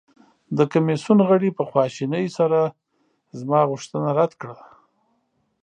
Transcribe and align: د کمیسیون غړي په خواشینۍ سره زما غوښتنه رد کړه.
د 0.57 0.59
کمیسیون 0.73 1.19
غړي 1.29 1.49
په 1.57 1.63
خواشینۍ 1.69 2.25
سره 2.37 2.59
زما 3.39 3.59
غوښتنه 3.71 4.09
رد 4.19 4.31
کړه. 4.41 4.59